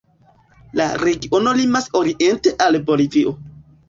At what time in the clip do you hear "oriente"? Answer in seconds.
1.99-2.55